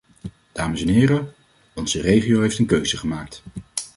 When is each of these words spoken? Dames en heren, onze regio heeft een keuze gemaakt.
Dames 0.51 0.81
en 0.81 0.87
heren, 0.87 1.33
onze 1.73 2.01
regio 2.01 2.41
heeft 2.41 2.57
een 2.59 2.65
keuze 2.65 2.97
gemaakt. 2.97 3.43